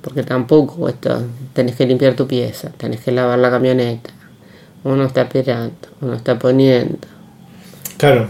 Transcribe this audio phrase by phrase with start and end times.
[0.00, 1.22] porque tampoco esto,
[1.52, 4.10] tenés que limpiar tu pieza, tenés que lavar la camioneta,
[4.84, 6.98] uno está esperando, uno está poniendo.
[7.96, 8.28] Claro.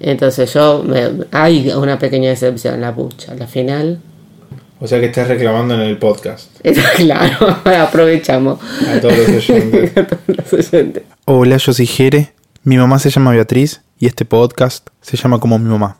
[0.00, 4.00] Entonces yo, me- hay una pequeña decepción, la pucha, la final,
[4.80, 6.50] O sea que estás reclamando en el podcast
[6.96, 8.58] claro, aprovechamos.
[8.88, 9.96] a todos los oyentes.
[9.96, 11.02] A todos los oyentes.
[11.26, 12.32] Hola, yo soy Jere,
[12.64, 15.98] mi mamá se llama Beatriz y este podcast se llama como mi mamá.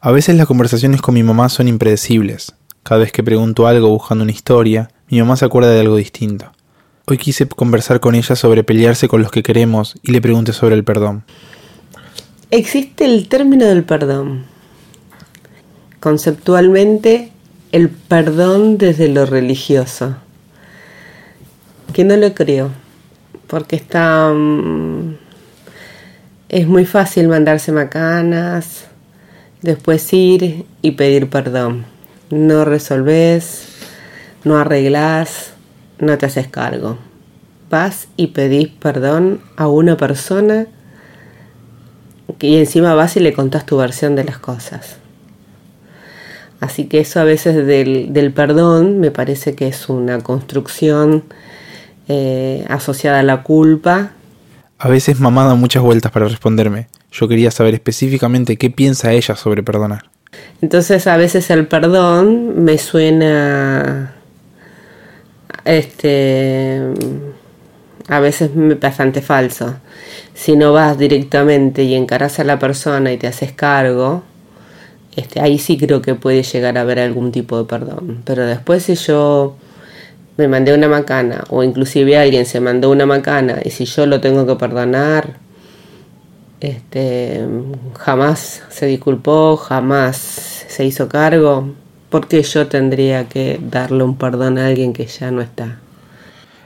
[0.00, 2.54] A veces las conversaciones con mi mamá son impredecibles.
[2.84, 6.52] Cada vez que pregunto algo buscando una historia, mi mamá se acuerda de algo distinto.
[7.06, 10.74] Hoy quise conversar con ella sobre pelearse con los que queremos y le pregunté sobre
[10.74, 11.24] el perdón.
[12.50, 14.44] Existe el término del perdón.
[15.98, 17.32] Conceptualmente,
[17.72, 20.16] el perdón desde lo religioso.
[21.94, 22.70] Que no lo creo,
[23.46, 24.30] porque está...
[24.30, 25.16] mm,
[26.50, 28.84] es muy fácil mandarse macanas,
[29.62, 31.93] después ir y pedir perdón.
[32.34, 33.68] No resolvés,
[34.42, 35.52] no arreglás,
[36.00, 36.98] no te haces cargo.
[37.70, 40.66] Vas y pedís perdón a una persona
[42.40, 44.96] y encima vas y le contás tu versión de las cosas.
[46.58, 51.22] Así que eso a veces del, del perdón me parece que es una construcción
[52.08, 54.10] eh, asociada a la culpa.
[54.78, 56.88] A veces mamá da muchas vueltas para responderme.
[57.12, 60.13] Yo quería saber específicamente qué piensa ella sobre perdonar.
[60.62, 64.14] Entonces a veces el perdón me suena
[65.64, 66.80] este
[68.08, 69.76] a veces me- bastante falso.
[70.34, 74.22] Si no vas directamente y encarás a la persona y te haces cargo,
[75.16, 78.22] este, ahí sí creo que puede llegar a haber algún tipo de perdón.
[78.24, 79.56] Pero después si yo
[80.36, 84.20] me mandé una macana o inclusive alguien se mandó una macana y si yo lo
[84.20, 85.36] tengo que perdonar,
[86.64, 87.46] este,
[87.98, 91.74] jamás se disculpó, jamás se hizo cargo,
[92.08, 95.80] porque yo tendría que darle un perdón a alguien que ya no está.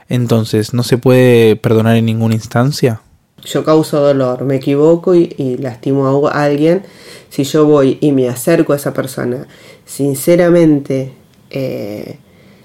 [0.07, 3.01] Entonces, ¿no se puede perdonar en ninguna instancia?
[3.43, 6.83] Yo causo dolor, me equivoco y, y lastimo a alguien.
[7.29, 9.47] Si yo voy y me acerco a esa persona,
[9.85, 11.13] sinceramente
[11.49, 12.19] eh,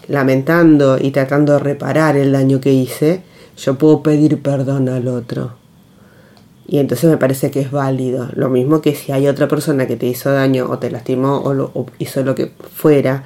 [0.08, 3.22] lamentando y tratando de reparar el daño que hice,
[3.56, 5.63] yo puedo pedir perdón al otro.
[6.66, 8.28] Y entonces me parece que es válido.
[8.34, 11.52] Lo mismo que si hay otra persona que te hizo daño o te lastimó o,
[11.54, 13.24] lo- hizo lo que fuera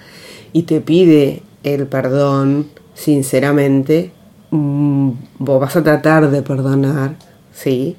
[0.53, 4.11] y te pide el perdón sinceramente,
[4.51, 7.15] mm, vos vas a tratar de perdonar,
[7.53, 7.97] ¿sí?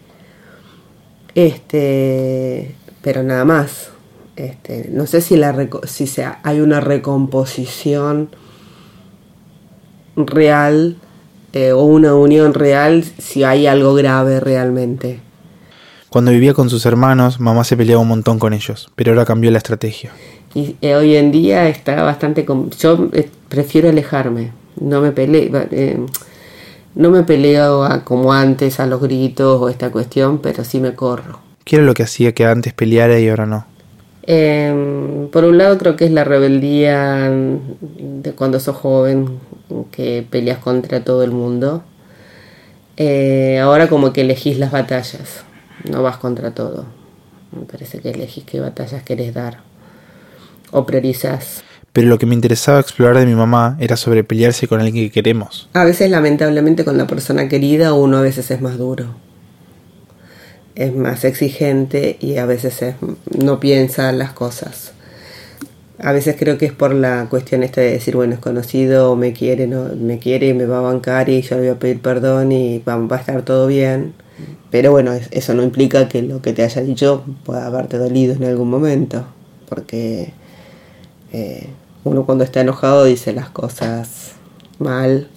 [1.36, 3.92] Este, pero nada más.
[4.36, 5.54] Este, no sé si, la
[5.86, 6.10] si
[6.44, 8.30] hay una recomposición
[10.16, 10.96] real
[11.54, 15.20] eh, o una unión real si hay algo grave realmente.
[16.10, 19.52] Cuando vivía con sus hermanos, mamá se peleaba un montón con ellos, pero ahora cambió
[19.52, 20.12] la estrategia.
[20.56, 22.46] Y eh, hoy en día está bastante...
[22.46, 24.52] com- Yo eh, prefiero alejarme.
[24.80, 25.68] No me peleo...
[25.72, 26.00] eh,
[26.96, 30.96] no me peleo a- como antes a los gritos o esta cuestión, pero sí me
[30.96, 31.40] corro.
[31.64, 33.66] ¿Qué era lo que hacía que antes peleara y ahora no?
[34.24, 39.40] Eh, por un lado creo que es la rebeldía de cuando sos joven,
[39.92, 41.84] que peleas contra todo el mundo.
[42.98, 45.44] Eh, ahora como que elegís las batallas,
[45.86, 46.86] no vas contra todo.
[47.52, 49.60] Me parece que elegís qué batallas querés dar
[50.72, 51.64] o priorizás.
[51.94, 55.12] Pero lo que me interesaba explorar de mi mamá era sobre pelearse con alguien que
[55.12, 55.68] queremos.
[55.74, 59.16] A veces lamentablemente con la persona querida uno a veces es más duro.
[60.76, 62.96] Es más exigente y a veces es-
[63.38, 64.94] no piensa las cosas.
[66.02, 69.34] A veces creo que es por la cuestión esta de decir, bueno, es conocido, me
[69.34, 72.00] quiere, no, me quiere y me va a bancar y yo le voy a pedir
[72.02, 74.14] perdón y va, va a estar todo bien.
[74.72, 78.34] Pero bueno, es- eso no implica que lo que te haya dicho pueda haberte dolido
[78.36, 79.26] en algún momento.
[79.68, 80.34] Porque
[81.32, 81.68] eh,
[82.04, 84.34] uno cuando está enojado dice las cosas
[84.80, 85.28] mal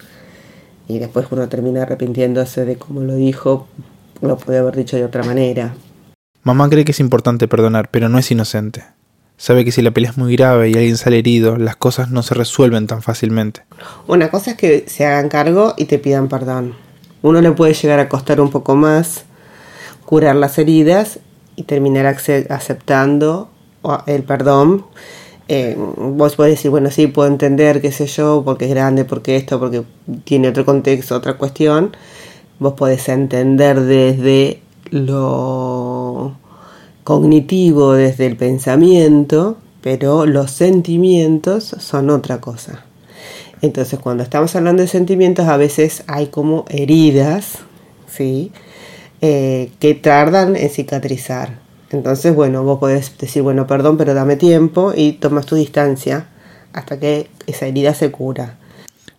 [0.88, 3.66] y después uno termina arrepintiéndose de cómo lo dijo,
[4.20, 5.74] lo puede haber dicho de otra manera.
[6.44, 8.84] Mamá cree que es importante perdonar, pero no es inocente.
[9.36, 12.22] Sabe que si la pelea es muy grave y alguien sale herido, las cosas no
[12.22, 13.62] se resuelven tan fácilmente.
[14.06, 16.74] Una cosa es que se hagan cargo y te pidan perdón.
[17.22, 19.24] Uno le puede llegar a costar un poco más
[20.04, 21.20] curar las heridas
[21.56, 23.48] y terminar aceptando
[24.06, 24.84] el perdón.
[25.48, 29.36] Eh, vos podés decir, bueno, sí, puedo entender, qué sé yo, porque es grande, porque
[29.36, 29.82] esto, porque
[30.24, 31.96] tiene otro contexto, otra cuestión.
[32.58, 34.60] Vos podés entender desde
[34.90, 36.36] lo
[37.04, 42.84] cognitivo, desde el pensamiento, pero los sentimientos son otra cosa.
[43.62, 47.58] Entonces, cuando estamos hablando de sentimientos, a veces hay como heridas,
[48.08, 48.50] ¿sí?
[49.20, 51.60] Eh, que tardan en cicatrizar.
[51.90, 56.26] Entonces, bueno, vos podés decir, bueno, perdón, pero dame tiempo y tomas tu distancia
[56.72, 58.58] hasta que esa herida se cura.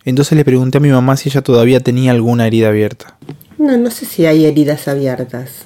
[0.03, 3.15] Entonces le pregunté a mi mamá si ella todavía tenía alguna herida abierta.
[3.57, 5.65] No, no sé si hay heridas abiertas.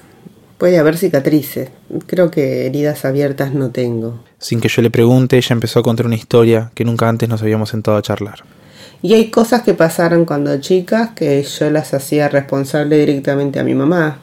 [0.60, 1.70] Puede haber cicatrices.
[2.06, 4.20] Creo que heridas abiertas no tengo.
[4.38, 7.42] Sin que yo le pregunte, ella empezó a contar una historia que nunca antes nos
[7.42, 8.44] habíamos sentado a charlar.
[9.02, 13.76] Y hay cosas que pasaron cuando chicas que yo las hacía responsable directamente a mi
[13.76, 14.20] mamá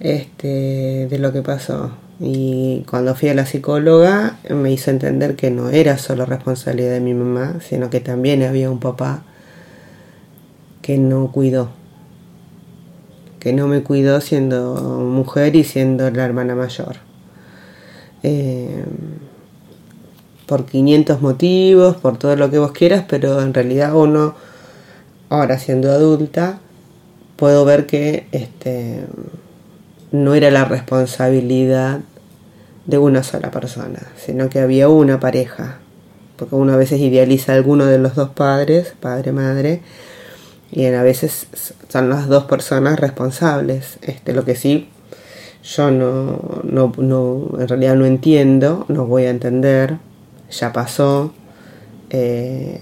[0.00, 1.92] este, de lo que pasó.
[2.18, 7.00] Y cuando fui a la psicóloga me hizo entender que no era solo responsabilidad de
[7.00, 9.22] mi mamá, sino que también había un papá
[10.82, 11.70] que no cuidó.
[13.38, 16.96] Que no me cuidó siendo mujer y siendo la hermana mayor.
[18.24, 18.84] Eh,
[20.52, 24.34] por 500 motivos, por todo lo que vos quieras, pero en realidad uno,
[25.30, 26.58] ahora siendo adulta,
[27.36, 29.00] puedo ver que este,
[30.10, 32.00] no era la responsabilidad
[32.84, 35.78] de una sola persona, sino que había una pareja,
[36.36, 39.80] porque uno a veces idealiza a alguno de los dos padres, padre, madre,
[40.70, 41.46] y a veces
[41.88, 43.96] son las dos personas responsables.
[44.02, 44.90] Este, lo que sí
[45.64, 49.96] yo no, no, no, en realidad no entiendo, no voy a entender,
[50.52, 51.32] ya pasó,
[52.10, 52.80] eh,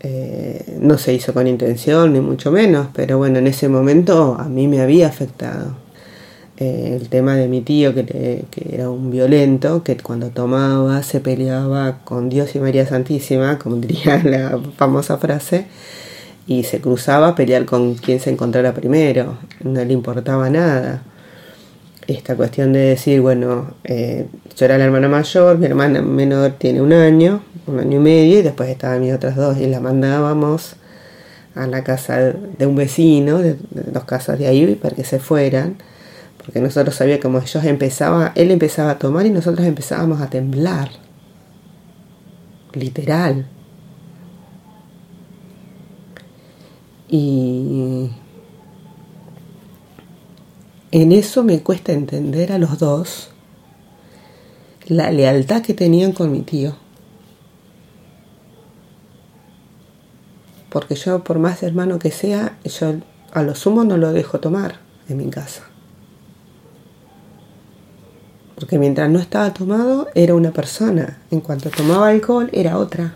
[0.00, 4.44] eh, no se hizo con intención, ni mucho menos, pero bueno, en ese momento a
[4.44, 5.76] mí me había afectado.
[6.58, 8.04] Eh, el tema de mi tío, que,
[8.50, 13.76] que, era un violento, que cuando tomaba se peleaba con Dios y María Santísima, como
[13.80, 15.66] diría la famosa frase,
[16.46, 21.02] y se cruzaba a pelear con quien se encontrara primero, no le importaba nada.
[22.08, 24.26] Esta cuestión de decir, bueno, eh,
[24.56, 28.38] yo era la hermana mayor, mi hermana menor tiene un año, un año y medio,
[28.38, 30.76] y después estaban mis otras dos, y la mandábamos
[31.54, 35.18] a la casa de un vecino, de, de dos casas de ahí, para que se
[35.18, 35.76] fueran,
[36.38, 40.88] porque nosotros sabíamos como ellos empezaba, él empezaba a tomar y nosotros empezábamos a temblar,
[42.72, 43.44] literal.
[47.10, 48.10] Y
[50.90, 53.30] en eso me cuesta entender a los dos
[54.86, 56.74] la lealtad que tenían con mi tío.
[60.70, 62.94] Porque yo, por más hermano que sea, yo
[63.32, 65.62] a lo sumo no lo dejo tomar en mi casa.
[68.54, 71.18] Porque mientras no estaba tomado, era una persona.
[71.30, 73.14] En cuanto tomaba alcohol, era otra.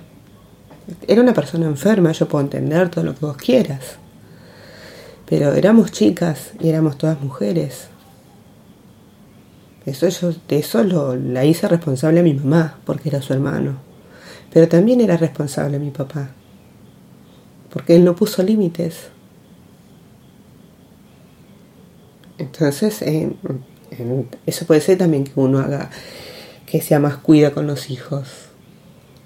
[1.08, 3.98] Era una persona enferma, yo puedo entender todo lo que vos quieras.
[5.32, 7.86] Pero éramos chicas y éramos todas mujeres.
[9.86, 13.76] Eso yo, de eso lo, la hice responsable a mi mamá, porque era su hermano.
[14.52, 16.32] Pero también era responsable a mi papá,
[17.72, 19.08] porque él no puso límites.
[22.36, 23.32] Entonces, eh,
[24.44, 25.88] eso puede ser también que uno haga,
[26.66, 28.28] que sea más cuida con los hijos,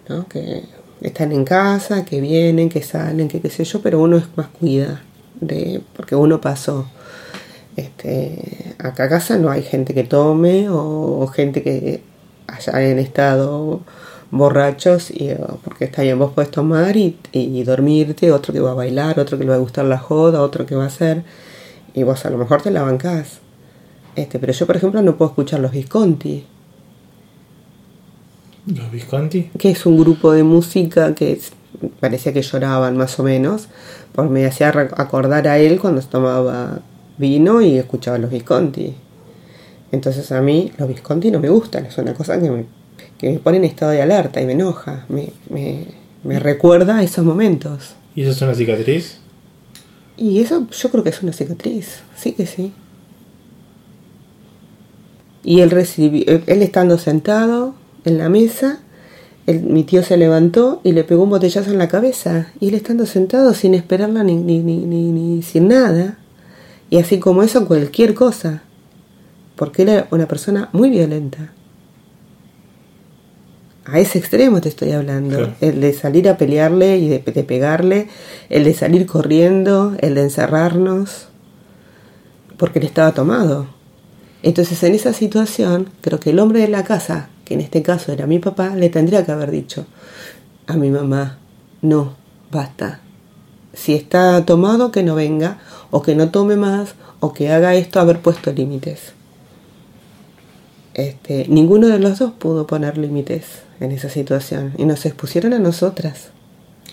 [0.09, 0.29] ¿no?
[0.29, 0.63] Que
[1.01, 4.47] están en casa, que vienen, que salen, que qué sé yo, pero uno es más
[4.47, 5.03] cuida,
[5.41, 6.87] de, porque uno pasó.
[7.77, 12.03] Este, acá a casa no hay gente que tome o, o gente que
[12.47, 13.83] haya en estado
[14.31, 15.31] borrachos y
[15.63, 19.39] porque está bien vos podés tomar y, y, dormirte otro que va a bailar otro
[19.39, 21.23] que le va a gustar la joda otro que va a hacer
[21.95, 23.41] y vos a lo mejor te la bancás
[24.17, 26.45] este pero yo por ejemplo no puedo escuchar los Visconti
[28.67, 31.39] los Visconti que es un grupo de música que
[32.01, 33.69] parecía que lloraban más o menos
[34.13, 36.81] porque me hacía acordar a él cuando tomaba
[37.19, 38.95] vino y escuchaba los Visconti
[39.93, 42.77] entonces a mí los Visconti no me gustan es una cosa que me
[43.19, 45.87] que me pone en estado de alerta y me enoja, me, me,
[46.23, 47.95] me, recuerda a esos momentos.
[48.15, 49.19] ¿Y eso es una cicatriz?
[50.17, 52.73] Y eso yo creo que es una cicatriz, sí que sí.
[55.43, 58.81] Y él, recibió, él estando sentado en la mesa,
[59.47, 62.49] mi tío se levantó y le pegó un botellazo en la cabeza.
[62.61, 66.19] Y él estando sentado sin esperarla ni, ni, ni, ni, ni sin nada.
[66.91, 68.63] Y así como eso, cualquier cosa.
[69.55, 71.53] Porque él era una persona muy violenta
[73.87, 75.37] a ese extremo te estoy hablando.
[75.37, 75.55] Claro.
[75.61, 78.09] El de salir a pelearle y de, de, pegarle,
[78.51, 81.29] el de salir corriendo, el de encerrarnos,
[82.57, 83.69] porque él estaba tomado.
[84.43, 88.13] Entonces en esa situación, creo que el hombre de la casa, que en este caso
[88.13, 89.87] era mi papá, le tendría que haber dicho
[90.67, 91.39] a mi mamá,
[91.81, 92.15] no,
[92.51, 93.01] basta.
[93.73, 95.59] Si está tomado, que no venga,
[95.91, 99.13] o que no tome más, o que haga esto, haber puesto límites.
[100.95, 103.45] Este, ninguno de los dos pudo poner límites
[103.79, 106.31] en esa situación y nos expusieron a nosotras.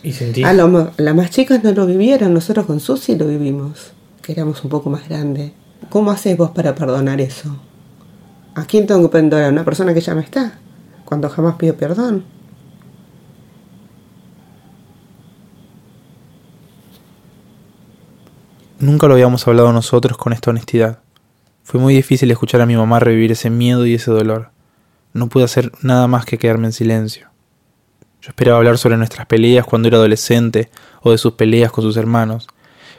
[0.03, 0.43] ¿Y sentí?
[0.43, 4.63] A lo, las más chicas no lo vivieron, nosotros con Susi lo vivimos, que éramos
[4.63, 5.53] un poco más grandes.
[5.89, 7.57] ¿Cómo haces vos para perdonar eso?
[8.55, 9.45] ¿A quién tengo que perdonar?
[9.45, 10.59] ¿A una persona que ya no está?
[11.13, 12.25] cuando jamás pido perdón.
[18.79, 20.99] Nunca lo habíamos hablado nosotros con esta honestidad.
[21.63, 24.49] Fue muy difícil escuchar a mi mamá revivir ese miedo y ese dolor.
[25.13, 27.29] No pude hacer nada más que quedarme en silencio.
[28.21, 31.95] Yo esperaba hablar sobre nuestras peleas cuando era adolescente o de sus peleas con sus
[31.95, 32.47] hermanos,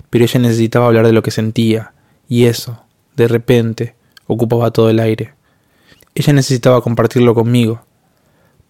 [0.09, 1.95] pero ella necesitaba hablar de lo que sentía,
[2.29, 2.85] y eso,
[3.17, 3.97] de repente,
[4.27, 5.34] ocupaba todo el aire.
[6.17, 7.85] Ella necesitaba compartirlo conmigo.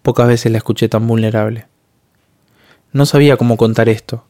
[0.01, 1.67] Pocas veces la escuché tan vulnerable.
[2.91, 4.25] No sabía cómo contar esto.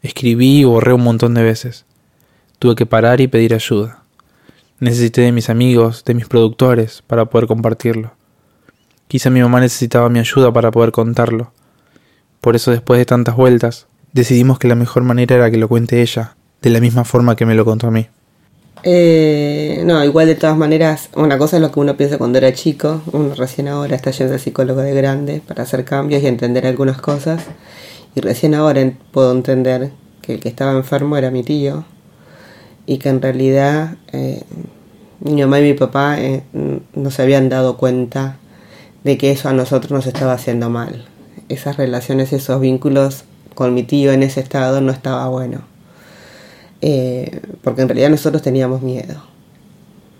[0.00, 1.84] Escribí y borré un montón de veces.
[2.58, 4.04] Tuve que parar y pedir ayuda.
[4.80, 8.12] Necesité de mis amigos, de mis productores, para poder compartirlo.
[9.08, 11.52] Quizá mi mamá necesitaba mi ayuda para poder contarlo.
[12.40, 16.00] Por eso después de tantas vueltas, decidimos que la mejor manera era que lo cuente
[16.00, 18.08] ella, de la misma forma que me lo contó a mí.
[18.86, 22.52] Eh, no, igual de todas maneras, una cosa es lo que uno piensa cuando era
[22.52, 26.66] chico, uno recién ahora está yendo al psicólogo de grande para hacer cambios y entender
[26.66, 27.42] algunas cosas,
[28.14, 31.86] y recién ahora puedo entender que el que estaba enfermo era mi tío,
[32.84, 34.42] y que en realidad eh,
[35.20, 38.36] mi mamá y mi papá eh, no se habían dado cuenta
[39.02, 41.06] de que eso a nosotros nos estaba haciendo mal.
[41.48, 43.24] Esas relaciones, esos vínculos
[43.54, 45.73] con mi tío en ese estado no estaba bueno.
[46.86, 49.14] Eh, porque en realidad nosotros teníamos miedo.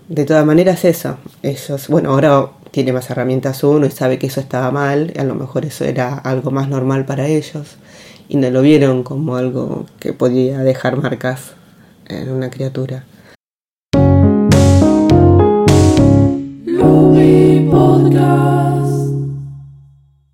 [0.07, 4.39] De todas maneras eso, ellos, bueno, ahora tiene más herramientas uno y sabe que eso
[4.39, 7.77] estaba mal, a lo mejor eso era algo más normal para ellos
[8.29, 11.51] y no lo vieron como algo que podía dejar marcas
[12.07, 13.05] en una criatura.